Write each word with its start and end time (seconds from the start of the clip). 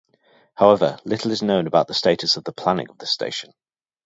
However, 0.55 0.97
little 1.05 1.29
is 1.29 1.43
known 1.43 1.67
about 1.67 1.85
the 1.87 1.93
status 1.93 2.35
of 2.35 2.43
the 2.43 2.51
planning 2.51 2.89
of 2.89 2.97
this 2.97 3.11
station. 3.11 3.53